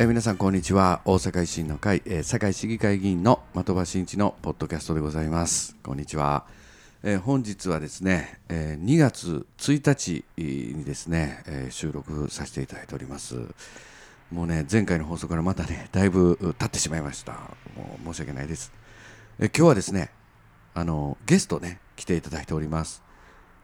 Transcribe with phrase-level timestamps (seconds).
[0.00, 1.00] え皆さんこんにちは。
[1.04, 5.74] 大阪維新の会、えー、堺市議会議員の的場真一のポッドキャストでございます。
[5.82, 6.46] こんにちは、
[7.02, 13.34] えー、本日はですね、えー、2月1日にですね、えー、収録させていただいております。
[14.30, 17.32] もうね前回の放送からまたねだいぶ経ってしまいました。
[17.76, 18.70] もう申し訳ないです、
[19.40, 20.10] え、今日はですね
[20.74, 23.02] あのゲストね来ていただいております。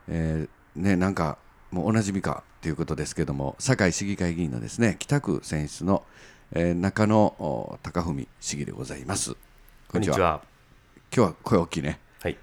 [0.09, 1.39] え、ねなんか
[1.75, 6.05] もうおなじみかということですけども堺市議会議員のですね北区選出の、
[6.53, 9.35] えー、中野貴文市議でございます。
[9.89, 10.41] こんにちは。
[11.13, 11.99] 今日は声大きいね。
[12.21, 12.39] はい。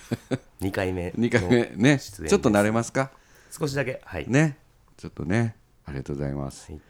[0.62, 1.98] 2回目2 回目ね。
[1.98, 3.10] ちょっと慣れますか？
[3.50, 4.00] 少しだけ。
[4.02, 4.24] はい。
[4.26, 4.56] ね。
[4.96, 5.56] ちょっとね。
[5.84, 6.80] ありがとうございます、はい、い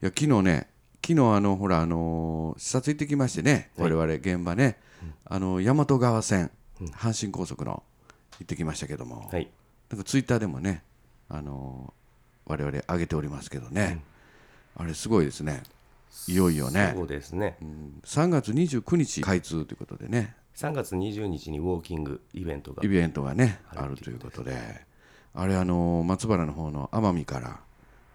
[0.00, 0.68] や昨日ね
[1.06, 7.82] 昨日あのほらあのー、視察行ってきましてね、はい、我々現場ね、うん、あの大和川線、うん、阪神高速の
[8.38, 9.50] 行ってきましたけども、はい、
[9.90, 10.82] なんかツイッターでもね
[11.34, 11.92] あの
[12.46, 14.02] 我々上げておりますけどね、
[14.76, 15.62] うん、あれすごいですね。
[16.28, 16.92] いよいよね。
[16.94, 20.36] そうですね、うん、3月29日開通ということでね。
[20.54, 22.84] 3月20日にウォーキングイベントが。
[22.84, 24.86] イベントがねあるということで。
[25.34, 27.60] あれあの松原の方の奄美から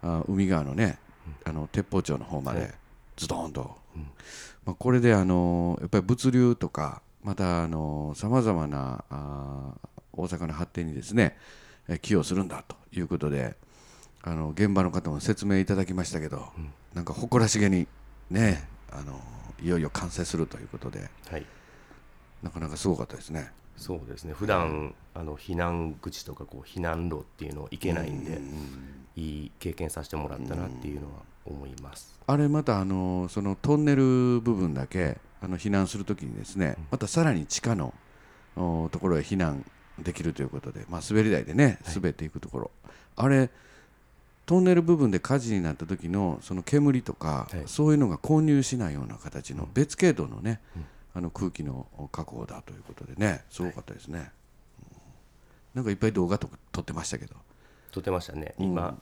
[0.02, 0.98] あ海側のね、
[1.44, 2.72] あの鉄砲町の方まで
[3.16, 4.02] ズドンと、うん、
[4.64, 7.68] まあ、これであのやっぱり物流とかまた
[8.14, 9.74] さまざまなあ
[10.14, 11.36] 大阪の発展にですね
[11.98, 13.56] 寄与するんだということで
[14.22, 17.86] あの現場の方も説明いただきましたけど、うん、なんか誇らしげに
[18.30, 19.20] ねあの
[19.62, 21.44] いよいよ完成するということで、はい、
[22.42, 23.50] なかなかすごかったですね。
[23.76, 24.34] そうですね。
[24.34, 28.40] 普段あの避難口とかこう避難路っていうの行けないんで、
[29.16, 32.18] いい経験させてもらったなっていうのは思います。
[32.26, 37.94] あれまたあのそのトンネル部分だけあの避難するときにですね、またさらに地下の
[38.54, 39.64] ところへ避難
[40.02, 42.70] できるということで、まあ、滑り台でね滑っていくところ、
[43.16, 43.50] はい、あれ
[44.46, 50.84] トンネル部分で火事になった時のその煙とか、はい、そういうのが混入しないような形の別系統のね、うん、
[51.14, 54.30] あの空気の確保だということでねすごかったですね、はい、
[55.74, 57.36] なんかいっぱい動画と撮ってましたけど。
[57.92, 58.54] 撮ってましたね。
[58.58, 58.96] 今、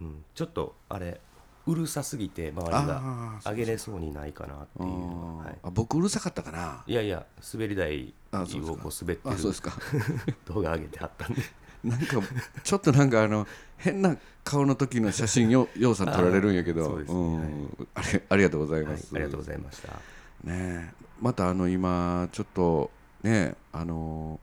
[0.00, 1.20] うん、うん、ちょっとあれ
[1.66, 6.84] うるさすぎて周りが上げれそうにないかなっていう、はい、あ僕うるさかったかな。
[6.86, 9.36] いやいや滑り台をこう滑ってる
[10.46, 11.42] 動画上げてはったんで。
[11.84, 12.20] なんか
[12.64, 17.04] ちょっとなんかあの変な顔の時の写真よようさん撮られるんやけど、 ね。
[17.06, 17.38] うん。
[17.38, 17.48] はい、
[17.94, 20.00] あれありがとうございます、はい、ありがとうございました。
[20.44, 22.90] ねまたあの今ちょっと
[23.22, 24.40] ねあの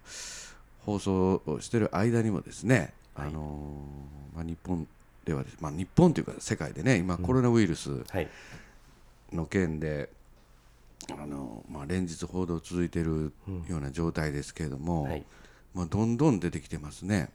[0.85, 3.83] 放送をしてる間にもですね、あの
[4.35, 4.87] まあ、日本
[5.25, 7.89] ではまあ、日本というか世界でね今コロナウイルス
[9.31, 10.09] の件で、
[11.11, 13.33] あのまあ、連日報道続いている
[13.67, 15.23] ような状態ですけれども、はい、
[15.73, 17.29] まあ、どんどん出てきてますね。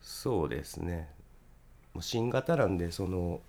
[0.00, 1.08] そうですね。
[2.00, 3.40] 新型なんでその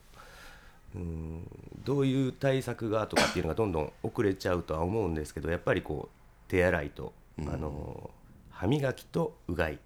[0.95, 1.47] うん
[1.83, 8.09] どういう対策がとかっていうのがどんどん遅れちゃうとは思うんですけどやっぱりこう手洗いと、うん、あの
[8.51, 9.79] 歯磨きとうがい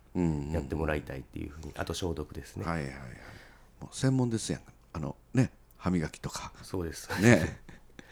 [0.51, 2.65] やってもらいたいっていうふうに、あと消毒ですね。
[2.65, 2.99] はいはいはい。
[3.81, 4.61] もう専門ですやん。
[4.93, 6.51] あのね歯磨きとか。
[6.63, 7.09] そうです。
[7.21, 7.59] ね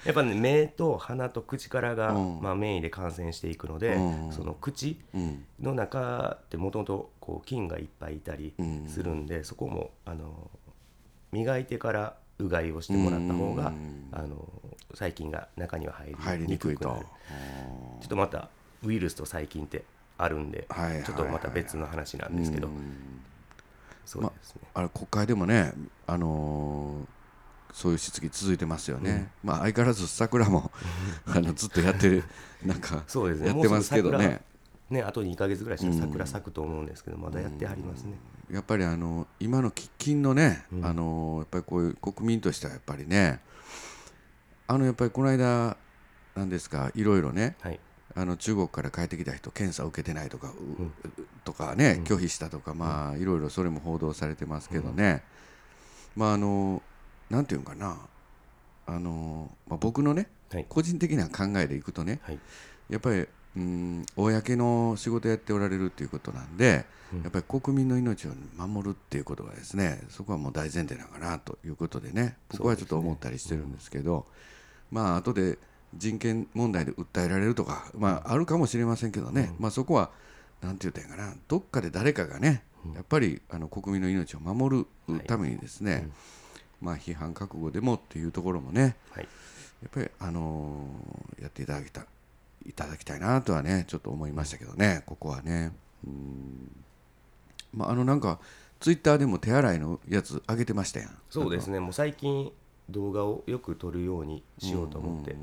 [0.05, 4.99] やっぱね目と鼻と口からが、うん、まあ、メインで感染していくので、うん、その口
[5.59, 7.11] の中ってもともと
[7.45, 8.53] 菌がいっぱいいたり
[8.87, 10.49] するんで、うん、そこもあの
[11.31, 13.71] 磨いてからうがいをしてもらった方が、
[14.11, 14.47] あの
[14.93, 17.05] 細菌が中には入りにくくなる。
[18.01, 18.49] ちょっとまた
[18.83, 19.83] ウイルスと細菌って
[20.17, 22.69] あるんで、はいはいはいはい、ちょっとまた別の話なんですけど、
[24.05, 25.73] そうですね、まあれ国会でもね、
[26.07, 27.07] あのー、
[27.75, 30.71] そういう質疑続いてますよね、うん、まあ、相変わらず桜も
[31.27, 32.23] あのずっとやってる
[32.65, 34.41] なんかそうです、ね、やってますけどね。
[34.89, 38.13] ね、あと2か月ぐらいしたら桜咲くと思うんですけど、まだやってはりますね。
[38.51, 43.39] やっぱりあの今の喫緊のね、うん、あのやっぱりこういう国民としてはやっぱりね
[44.67, 45.75] あのやっぱりこの間
[46.35, 47.79] なんですかいろいろね、はい、
[48.15, 50.93] あの中国から帰ってきた人検査を受けてないとか、うん、
[51.43, 55.23] とかね、拒否したとか、まあいろいろそれも報道されてますけどね、
[56.15, 56.83] まああの
[57.29, 57.97] なんていうかな。
[58.87, 62.39] あの、まあ、僕のね、はい、個人的な考えでいくとね、はい、
[62.89, 63.25] やっぱり
[63.57, 74.23] うん公の仕事やっておられるっていうことなんで、うん、やっぱり国民の命を守るっていうことがですねそこはもう大前提なのかなということでね僕はちょっと思ったりしてるんですけど、ね
[74.91, 75.57] うん、まあ後で
[75.95, 80.09] 人権問題で訴えられるとか、まあ、あるかもしれませんけどね、うん、まあ、そこは
[80.61, 82.63] 何て言うたんやかなどっかで誰かがね、
[82.93, 86.11] やっぱりあの国民の命を守るためにですね、はいうん、
[86.81, 89.27] まあ、批判覚悟でもっていうところもね、はい、
[89.83, 92.05] やっぱり、あのー、やっていただきた
[92.67, 95.71] いただきたいなとはねちょっと思いましたけどねここはね。
[96.05, 96.71] うん。
[97.73, 98.39] まあ、あのなんか
[98.79, 101.17] ツイッターでも手洗いのやつ上げてましたやん。
[101.29, 101.79] そうですね。
[101.79, 102.51] もう最近
[102.89, 105.35] 動画をよく撮るようにしようと思って、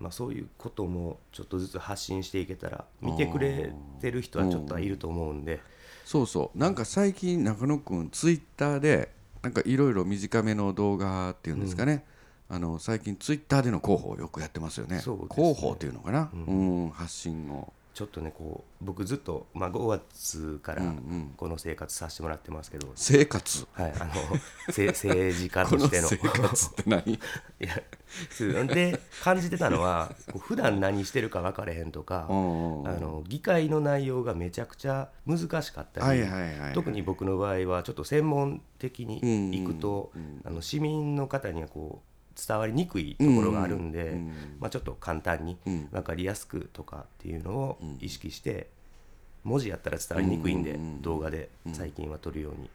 [0.00, 5.60] まあ、そういうこともちょっとずつ発信していけたら見てくれてる人はちょっといると思うんで、
[6.04, 6.58] そうそう。
[6.58, 9.10] なんか最近中野君ツイッターで
[9.42, 12.04] なんかいろいろ短めの動画っていうんですかね、
[12.48, 20.82] あの最近ツイッターでの広報をよくやってますよね、ね、広報っていうのかな、うん、発信をちょっとねこう僕ずっと、まあ、5月から
[21.36, 23.66] この生活させてもらってますけど、生活？
[23.72, 24.12] はいあの
[24.68, 26.08] 政治家としての。
[26.08, 27.02] 生活って何？
[27.14, 27.18] い
[27.60, 27.82] や
[28.66, 36.22] で感じてたのは普段何してるか分かれへんとかあの議会の内容がめちゃくちゃ難しかったり、
[36.74, 39.20] 特に僕の場合はちょっと専門的に
[39.62, 40.12] 行くと、
[40.44, 44.20] あの市民の方にはこう伝わりにくいところがあるんで、
[44.60, 45.56] まあ、ちょっと簡単に
[45.90, 48.68] 分かりやすくとかっていうのを意識して
[49.44, 52.70] 文字やったら伝わりにくいんで動画で最近は撮るように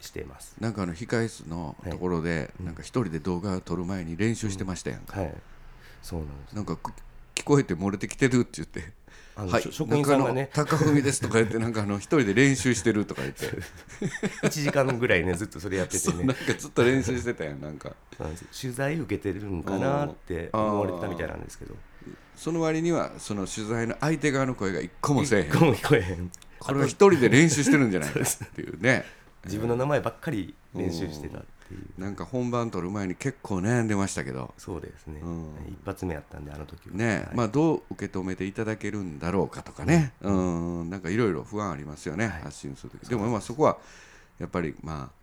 [0.00, 0.56] しています。
[0.60, 5.34] なんかあの控え室のところでなんか一人で動画を撮る前に練習してましたやんか、はい。
[6.02, 6.56] そうなんです。
[6.56, 6.78] なんか
[7.34, 8.92] 聞こえて漏れてきてるって言って
[9.46, 10.50] はい、職員さんがね。
[10.52, 13.46] 高文ですとか言ってなんかあの一人で練習してるとか言って。
[14.46, 16.24] 1時間ぐらいねずっとそれやっててね。
[16.24, 17.92] なんかずっと練習してたやんなんか。
[18.60, 21.76] 取材受けてるんかなって思われてたみたいなんですけど。
[22.36, 25.48] その割にはその取材の相手側の声が一個もせえへん。
[25.48, 26.30] 一個も聞こえへん。
[26.58, 29.04] これは一人で練習してるんじゃないかっていうね
[29.44, 32.00] 自分の名前ばっかり練習してたっていう。
[32.00, 34.54] なんか本番取る前に結構悩んでましたけど。
[34.58, 36.94] そうですね、うん、一発目やったんであの時は。
[36.94, 40.90] ね、はい、まあどう受け止めていただけるんだろうかとかね、うん、うん。
[40.90, 43.08] なんかいろいろ不安ありますよね、はい、発信する時。
[43.08, 43.78] でもまあそこは
[44.38, 45.18] やっぱりまあ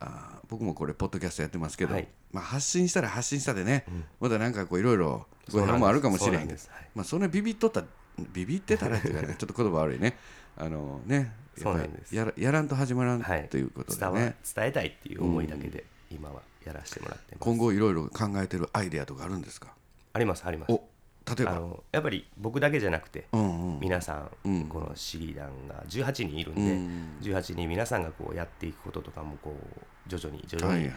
[0.00, 6.60] あ僕もこれポッドキャストやってますけど、はい、まあ、発信したら発信したでね、うん、まだなんかこういろいろご批判もあるかもしれへんけど、
[6.94, 7.84] まあ、そんなビビっとった
[8.32, 10.16] ビビってたらっていうか、ね、ちょっと言葉悪いね。
[10.56, 12.14] あのねそうなんです。
[12.14, 19.68] やらやらんと始まらんということでね、伝えたいっていう思いだけで今はやらせてもらって今後いろいろ考えてるアイデアとかあるんですか？
[20.12, 20.72] ありますあります。
[20.72, 21.52] 例えば？
[21.52, 30.90] あのやっぱり僕だけじゃなくて、うんうん、皆さん、うん、この市議団が18人いるんで、うん、18人皆さんがこうやっていくこととかもこう徐々に徐々に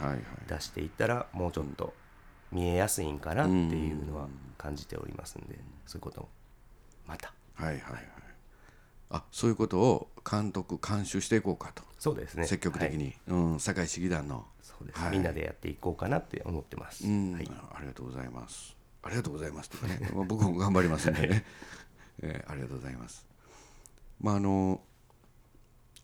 [0.48, 1.94] 出していったら、もうちょっと
[2.50, 6.30] 見えやすいんかなっていうのは感じておりますんで、そういうことも
[7.06, 7.34] また。
[7.56, 8.04] はいはいはい、
[9.12, 11.84] あそういうことを監督監修していこうかと。
[12.00, 12.46] そうですね。
[12.48, 14.46] 積極的に、はい、うん、堺市議団の。
[14.62, 18.76] そうです、はい、みんなでやっていこうかなって思ってます、うん、はい、ありがとうございます。
[19.04, 20.00] ありがとうございますとかね。
[20.28, 21.46] 僕も頑張りますんでね、
[22.22, 23.26] えー、ありがとうございます。
[24.20, 24.82] まああの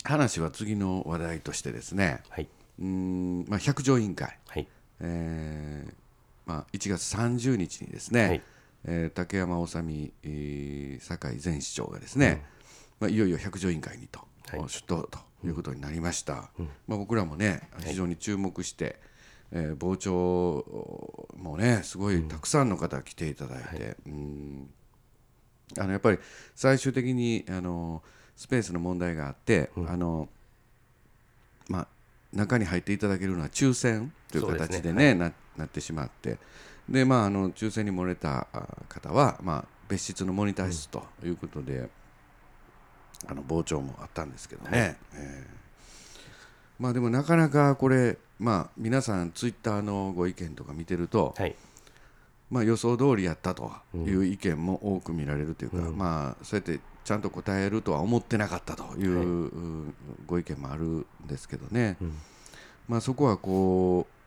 [0.03, 2.47] 話は次の話題としてですね、はい、
[2.79, 4.67] うんまあ、百条委員会、はい。
[4.99, 5.93] えー
[6.45, 8.41] まあ、1月30日にですね、はい。
[8.85, 12.56] えー、竹山治美、えー、堺前市長がですね、うん、
[12.99, 18.95] まあ、いよいよ百条委員会にと、はい、出頭ということになりました、うん、まあ、僕らもね非常に注目して、はい、
[19.51, 24.69] えー、傍聴もねすごいたくさんの方来ていただいて、はい、うん。
[25.77, 26.19] あのやっぱり
[26.55, 28.01] 最終的にあの
[28.35, 30.29] スペースの問題があって、うん、あの
[31.69, 31.87] まあ、
[32.33, 35.21] 中に入っていただけるのは抽選という形でね、ね。
[35.21, 36.37] はい、ななってしまって。
[36.89, 38.47] で、まあ、あの抽選に漏れた
[38.87, 41.89] 方は、まあ、別室のモニター室ということで、うん、
[43.27, 45.43] あの傍聴もあったんですけどね、はい、え。
[45.45, 45.47] ー、
[46.79, 51.55] まあ、でもなかなかこれ、まあ、皆さんツイッターのご意見とか見てると、はい、
[52.49, 59.93] まあ、予想通りやったという意見も多く見られるというか、うん、まあ、そうやってちゃんと答えるとは思ってなかったという、
[60.25, 62.13] ご意見もあるんですけどね、うん、
[62.87, 64.17] まあ、そこはこう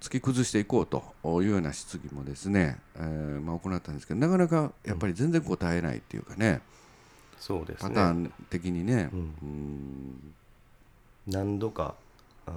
[0.00, 1.02] 突き崩していこうと
[1.42, 6.60] いうような質疑もですね、えーまあ、行ったんですけどなかなかやっぱり全然答えないっていうかね、
[7.44, 7.88] そうですね。
[7.90, 10.34] パターン的にね、うん、うん。
[11.26, 11.94] 何度か
[12.46, 12.52] あ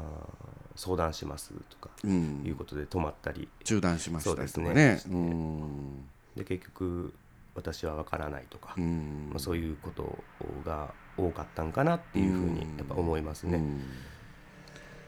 [0.78, 4.74] 相談しますとかいうことで止まったり、中断しましたりとかね。
[4.74, 6.06] ね、うん、
[6.38, 7.14] で結局
[7.54, 10.24] 私は分からないとか、うん、まあ、そういうこと
[10.66, 13.58] が多かったんかなっていうふうにやっぱ思いますね。
[13.58, 13.82] うん。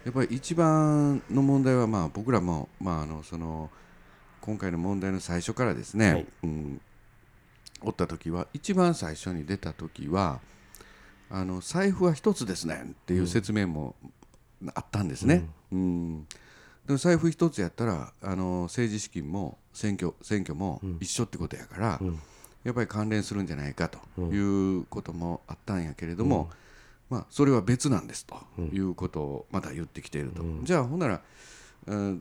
[0.03, 3.69] やっぱり一番の問題はまあ僕らもまああのその
[4.41, 6.81] 今回の問題の最初からですね、はい、うん、
[7.81, 10.39] おった時は一番最初に出た時は
[11.29, 13.95] あの財布は一つですねっていう説明も
[14.73, 15.47] あったんですね。
[15.71, 15.83] うん、う
[16.19, 16.27] ん。
[16.87, 22.19] でも財布一つやったらあの政治資金も選挙選挙も一緒ってことやから、うん、
[22.63, 26.49] やっぱり関連するんじゃないかということもあったんやけれども、
[27.09, 28.35] まあ、それは別なんですと
[28.73, 31.21] いうことをまた言ってきていると、うん、じゃあほんなら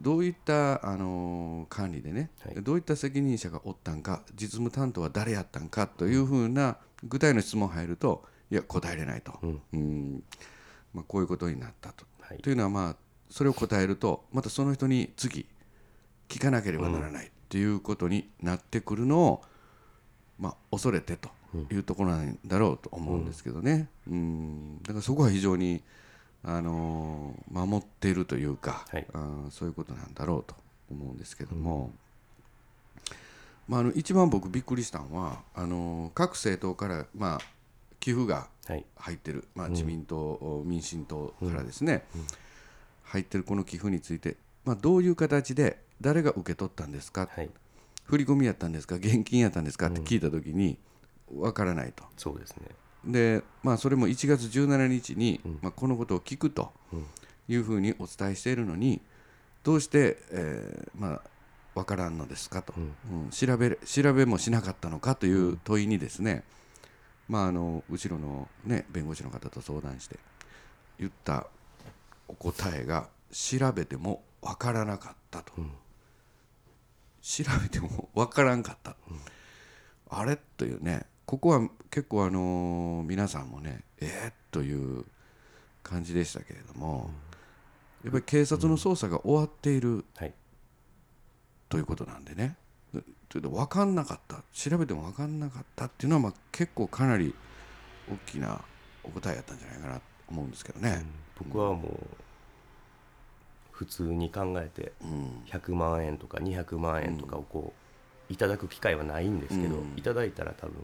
[0.00, 10.22] どういったあの管理でね、はい、どういった責任者がおったんか実務担当は誰やったんかというふうな具体の質問入るといや答えれないと、うん、うん。
[10.94, 12.06] まあ、こういうことになったと。
[12.20, 12.96] はい、というのは、まあ、
[13.30, 15.46] それを答えるとまたその人に次
[16.28, 19.42] 聞かなければならないっていうことになってくるのを、
[20.38, 21.30] まあ、恐れてと
[21.70, 25.82] いうところなんだろうと思うんですけどね、うん、だからそこは非常に、
[26.44, 30.54] あのー、守っているというか、はい、あそういうことなんだろうと
[30.90, 31.90] 思うんですけども、
[33.08, 33.14] うん、
[33.66, 37.38] まあ、あの一番僕びっくりしたのはあのー、各政党から、まあ、
[38.00, 38.48] 寄付が
[38.96, 42.04] 入ってる、はい、まあ、自民党、うん、民進党からですね、
[43.04, 47.50] 入ってるこの寄付について、まあ、どういう形で誰が受け取ったんですか、はい、
[48.04, 48.94] 振り込みやったんですか？
[48.96, 49.88] 現金やったんですか？
[49.88, 50.78] って聞いた時に、
[51.36, 52.04] わからないと。
[52.16, 52.68] そうですね
[53.04, 56.72] で、まあ、それも1月17日に、うん、まあ、このことを聞くと
[57.48, 59.00] いうふうにお伝えしているのに
[59.62, 61.20] どうして、えー、まあ、
[61.74, 66.42] 分からんのですかと、うん、うん、調べ調べもしなかったのかという問いにですね、
[67.28, 70.18] まあ、あの後ろの、ね、弁護士の方と相談して
[70.98, 71.46] 言った
[72.26, 75.70] お答えが調べても分からなかったと、うん、
[77.22, 78.96] 調べても分からんかった、
[80.10, 80.36] あれ？
[80.56, 85.04] というねここは結構あのー、皆さんもねえー、という
[85.82, 87.10] 感じでしたけれども、
[88.02, 90.06] うん、やっぱり警察の捜査が終わっている、
[91.68, 92.56] ということなんでね。
[93.30, 94.42] 分かんなかった。
[94.54, 97.34] 調べても分かんなかったっていうのはまあ結構かなり
[98.10, 98.62] 大きな
[99.04, 101.04] お答えやったんじゃないかなと思うんですけどね、
[101.40, 102.06] うん、僕はもう
[103.70, 104.92] 普通に考えて
[105.50, 107.74] 100万円とか200万円とかをこ
[108.30, 110.74] ういただく機会はないんですけど、いただいたら多分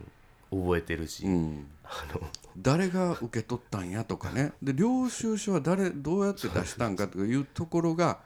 [0.62, 2.20] 覚えてるし、うん、あの。
[2.56, 4.52] 誰が受け取ったんやとかね。
[4.62, 8.20] で領収書は誰どうやって出したんかというところが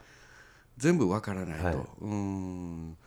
[0.77, 2.97] 全部わからないと、はい、うん。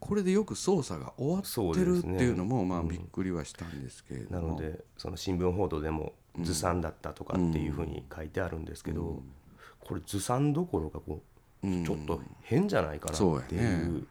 [0.00, 9.22] これでよく捜査が終わってるっていうのも、まあびっくりはしたんですけれども、なのでその新聞報道でもずさんだったとかっていうふうに書いてあるんですけど、
[9.80, 11.20] これずさんどころかこ
[11.62, 14.06] うちょっと変じゃないかなっていう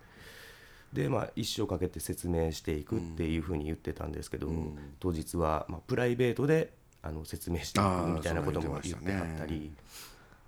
[0.94, 6.72] でまあ、一生かけて説明していくっていうふうに言ってたんですけど、うん、当日は、まあ、プライベートで
[7.02, 9.70] あの説明していくみたいなことも言ってはったり、ね、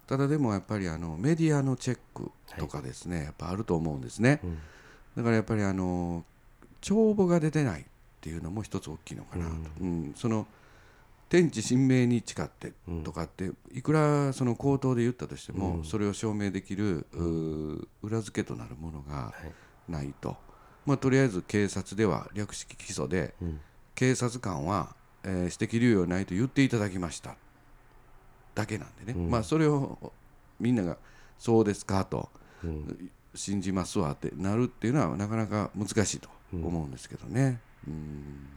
[0.05, 4.57] ただでもやっぱりあのメディアのチェックとかですね、はい、やっぱあると思うんですね、うん、
[5.17, 6.23] だからやっぱりあの
[6.79, 7.85] 帳簿が出てないっ
[8.21, 10.45] ていうのも一つ大きいのかなと、うん、うん、その
[11.27, 12.71] 天地神明に誓って
[13.03, 17.07] とかっていくらその口頭で言ったとしても、それを証明できる
[18.03, 20.37] 裏付けとなるものが、はいないと、
[20.85, 23.61] まあ、とりあえず警察では略式起訴で、うん、
[23.95, 27.35] 警察官は、えー、指摘猶予ないと言っていただきました。
[28.53, 30.13] だけなんでね、うん、まあ、それを
[30.59, 30.97] みんなが
[31.37, 32.29] そうですかと、
[32.63, 37.59] うん、信じますわってなるっていうのはなかなか難しいと思うんですけどね。
[37.87, 38.47] うん。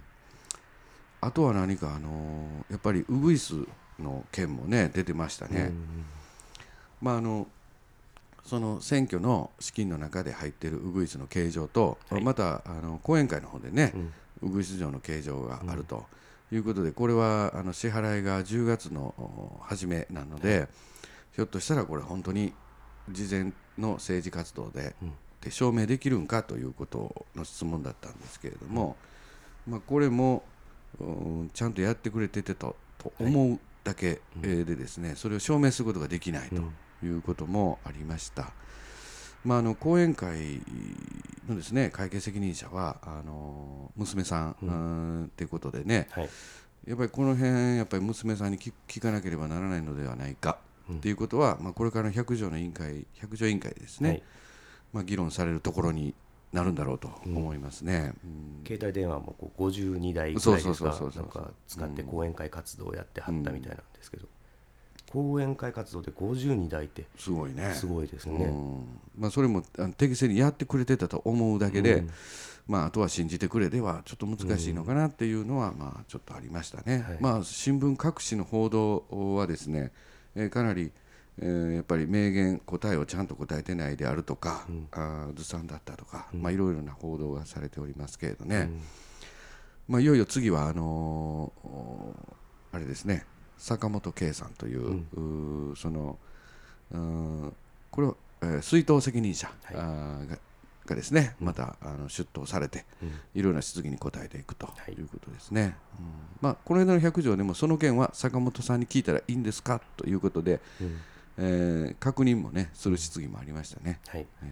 [1.20, 3.54] あとは何か、あのー、やっぱりウグイス
[3.98, 5.72] の件もね出てましたね。
[7.00, 7.48] まああの
[8.48, 13.92] その選挙の資金の中で入っているウグイスの形状と、はい、またあの後援会の方でね、
[14.42, 16.06] うん、ウグイス城の形状があると
[16.50, 20.68] いうことで、これはあの支払いが10月の初めなので、はい、
[21.34, 22.54] ひょっとしたらこれ本当に
[23.10, 24.96] 事前の政治活動で,、
[25.42, 28.96] で証明できるんかということの質問だったんですけれども、
[29.66, 30.42] まあ、これも、
[30.98, 36.62] うん、ちゃんとやってくれててとと思うだけでですね、それを証明することができないと。
[37.02, 38.52] いうこともありました。
[39.44, 40.60] まあ、あの講演会
[41.48, 46.28] のですね会計責任者はあの娘さん、うん、っていうことでね、はい、
[46.86, 50.58] やっぱりこの辺やっぱり娘さんに聞かなければならないのではないか、
[50.90, 54.22] うん、っていうことは、まあ、これからの百条の委員会百条委員会ですね、はい、
[54.92, 56.14] まあ、議論されるところに
[56.52, 64.26] なるんだろうと思いますね、うん、携帯電話もこう52台ぐらいですか使って講演会活動をやってはったみたいなんですけど、
[65.10, 67.72] 講演会活動で52台ってすごいね。
[67.74, 68.52] すごいですね、
[69.16, 69.62] まあ、それも
[69.96, 72.10] 適正にやってくれてたと思うだけで、うん、
[72.66, 79.04] まあ、あとは信じてくれではちょっと難しいのかなっていうのは、まあ、ちょっとありましたね、はい、まあ、新聞各紙の報道
[79.36, 79.92] はですね、
[80.34, 80.92] えー、かなり、
[81.40, 88.70] えー、やっぱり明言答えをちゃんと答えてないであるとか、うん、あずさんだったとか、まあ、いろいろな報道がされておりますけれどね、
[89.88, 93.24] まあ、いよいよ次はあのー、あれですね
[93.58, 96.18] 坂本圭さんという、うん、その
[97.90, 100.38] これは、えー、水筒責任者、はい、が
[100.88, 104.92] がですね、またあの出頭されて、うん、いろいろな質疑に答えていくとい。
[104.92, 105.76] うことですね。
[105.98, 106.06] うん、
[106.40, 111.00] まあ、この間の百条でもその件は坂本さんに聞いたらいいんですかということで、うん、
[111.38, 114.00] えー、確認もねする質疑もありましたね。
[114.08, 114.46] はい、え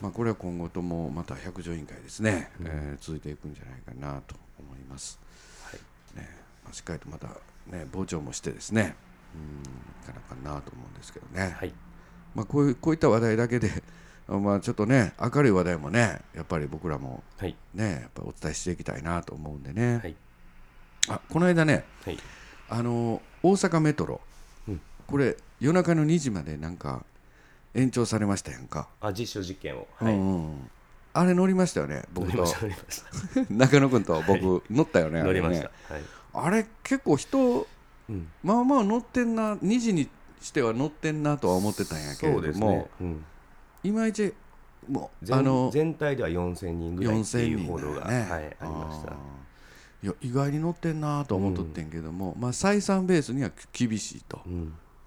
[0.00, 5.18] ー、まあ、これは今後ともまた百条委員会ですね、うん、えー、続いていくんじゃないかなと思います。
[5.64, 6.20] はい。
[6.20, 6.28] ね
[6.64, 7.28] まあ、しっかりとまた
[7.66, 8.96] ね、傍聴もしてですね、
[10.02, 11.72] いかなかなと思うんですけどね、はい。
[12.34, 13.70] まあ、こういうこういった話題だけで
[14.26, 20.16] まあちょっとね明るい話題もねやっぱり僕らもね、はい、やっぱお伝えしていきたいなと思うんでね、はい、
[21.08, 22.18] あこの間ね、はい、
[22.68, 24.20] あの大阪メトロ、
[24.68, 27.04] うん、これ夜中の2時までなんか
[27.74, 28.88] 延長されましたやんか。
[29.00, 30.20] あ実証実験を、はい、うん。
[30.20, 30.70] うん
[31.16, 32.44] あれ乗りましたよね僕と。
[33.48, 35.22] 中野君と僕、乗ったよね。
[35.22, 36.02] 乗りました、はい、
[36.34, 37.66] あれ結構人、
[38.08, 40.08] うん、まあまあ乗ってんな2時に
[40.40, 42.86] しては乗ってんなとは思ってたんやけれども、ね。
[43.00, 43.24] うん、
[43.84, 44.34] いまいち
[44.88, 49.12] もうあの全体では4000人ぐらいっていう報道が、ねはい、ありました。
[50.02, 54.42] いや意外に乗ってんなと思っとってんけども、うん、まあ、採算ベースには厳しいと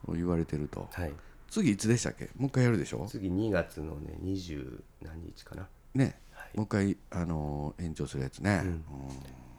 [0.07, 1.13] 言われてると、はい、
[1.51, 2.31] 次いつでしたっけ？
[2.36, 3.05] もう一回やるでしょ？
[3.07, 5.67] 次2月のね20何日かな。
[5.93, 8.84] ね、はい、もう一回、あのー、延長するやつね、うん、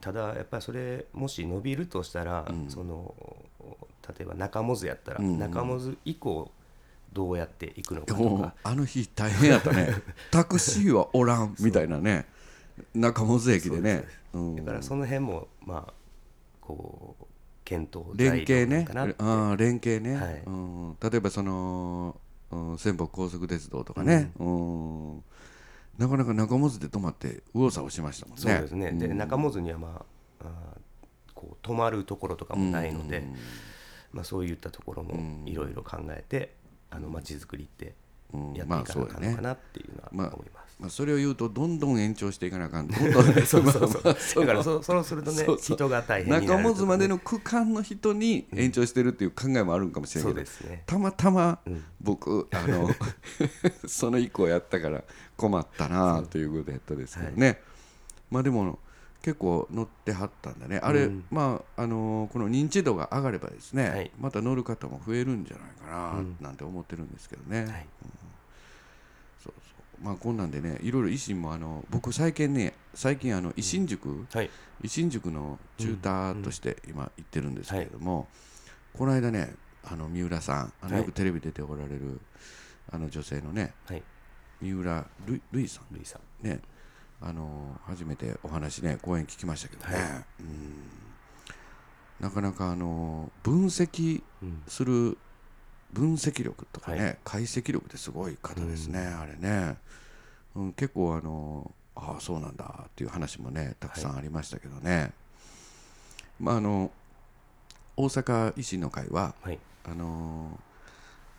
[0.01, 3.15] ただやっぱりそれもし伸びるとしたら、うん、その
[4.09, 6.51] 例えば中本やったら、中本以降
[7.13, 8.55] どうやっていくのかとか。
[8.63, 9.95] あの日大変やったね。
[10.31, 12.27] タクシーはおらんみたいなね。
[12.95, 14.05] 中本駅でね。
[14.57, 15.93] だからその辺もまあ
[16.61, 17.25] こう
[17.65, 18.87] 検討連携ね。
[19.19, 25.25] あ連携ね、はい、うん、例えばその、うん、仙北高速鉄道とかね、うん、うん
[25.99, 28.43] なかなか中本で止まって右往左往しましたもんね。
[28.43, 30.05] そうですね、で中本には、ま
[30.41, 30.79] あ、あ
[31.35, 33.25] こう止まるところとかもないので、
[34.13, 36.55] まあ、そういったところもいろいろ考えて
[36.91, 37.95] あの街づくりって
[38.55, 40.53] やっていかなかのかなっていうのは思います。
[40.53, 42.87] まあまあ、それを言うとどんどん延長していかなあかん。
[42.87, 43.71] どんどんそう。
[43.71, 50.71] そうそうだからそそうするとね人が大変になる中本までの区間の人に延長してるっていう考えもあるんかもしれないけど、うん。
[50.71, 51.59] ね、たまたま
[52.01, 52.91] 僕、うん、あの
[53.89, 55.03] その以降やったから
[55.37, 57.59] 困ったなということやったですけどね、はい、
[58.31, 58.79] まあでも
[59.23, 60.81] 結構乗ってはったんだね。
[60.83, 67.85] あれ、うん、まああのー、この認知度が上がればですね、はい、また乗る方も増えるんじゃないかな、なんて思ってるんですけどね、はい、うん、そう
[69.43, 70.05] そう。
[70.05, 74.51] まあこんなんでねいろいろ維新もあの僕最近ね最近あの維新塾、うんはい、
[74.83, 78.29] 維新塾のチューターとして今行ってるんですけれども、
[78.95, 79.53] この間ね
[79.85, 82.21] あの三浦さんあのよくテレビ出ておられる、
[82.93, 83.75] あの女性のね、
[84.61, 86.05] 三浦るるいさん。
[86.05, 86.47] さん。
[86.47, 86.61] ね
[87.21, 90.05] あの初めてお話ね講演聞きましたけどね、はい、
[90.41, 90.89] うん。
[92.21, 94.23] なかなかあの分析
[94.67, 95.19] する
[95.93, 99.77] 分析力とかね、はい、解析力ってすごい方ですね、うん、あれね、
[100.57, 105.13] うん、結構あのああそうなんだっていう話もねたくさんありましたけどね、はい、
[106.41, 106.91] まああの
[107.97, 110.59] 大阪維新の会は、はい、あの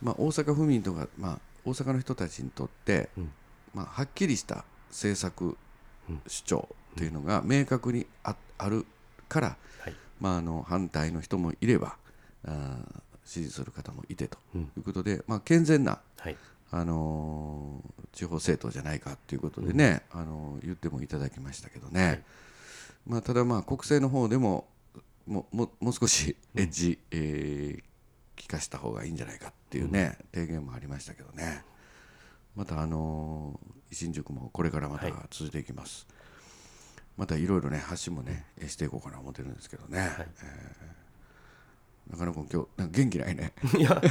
[0.01, 3.31] まあ、大阪府民とか、まあ、大阪の人たちにとって、うん、
[3.73, 5.57] まあ、はっきりした政策
[6.27, 8.85] 主張というのが明確にあある
[9.27, 11.95] から、はい、まあ、あの反対の人もいれば
[12.45, 12.77] あ
[13.25, 16.35] 支持する方もいてということで、まあ、健全な、はい、
[16.71, 22.23] あのー、地方政党じゃないかということでね、うん、あのー、言ってもいただきましたけどね、はい、
[23.05, 24.65] まあ、ただまあ国政の方でも
[25.27, 31.63] もももう少しエッジ、うん、えー、聞かした方がいいんじゃないかっていうね、提言もありましたけどね。
[32.55, 33.59] またあの
[33.91, 43.53] 新宿もこれからまた続いていきます、はい、またいろいろね橋もねしていこうかな思ってるんですけどね、はい、えー、なかなか今日元気ないね。
[43.77, 44.01] いや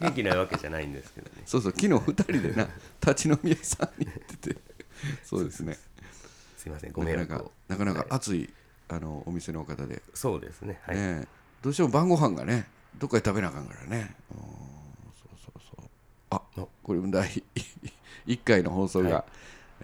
[0.00, 1.42] 元気ないわけじゃないんですけどね。
[1.46, 2.68] そうそう昨日2人でな
[3.00, 4.60] 立ち飲み屋さんに行ってて。
[5.24, 5.78] そうですね。
[6.56, 7.52] すいませんご迷惑を。
[7.68, 8.48] なかなか熱い、
[8.88, 10.02] あのお店の方で。
[10.14, 11.26] そうですね,、はい、ね
[11.62, 14.14] どうしても晩ご飯がねどっかで食べなあかんからね
[16.82, 17.42] これ第
[18.26, 19.24] 1回の放送が、はい、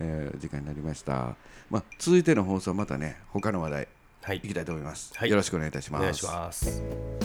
[0.00, 1.37] えー、時間になりました、
[1.68, 3.88] まあ、続いての放送はまたね他の話題、
[4.22, 6.00] はい、いきたいと思います、はい、よろしくお願いいたします。
[6.00, 7.19] お願いします